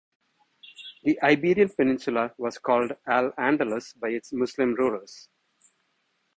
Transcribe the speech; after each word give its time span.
The 1.03 1.19
Iberian 1.21 1.69
Peninsula 1.69 2.33
was 2.39 2.57
called 2.57 2.93
Al-Andalus 3.05 3.93
by 3.99 4.09
its 4.09 4.33
Muslim 4.33 4.73
rulers. 4.73 5.29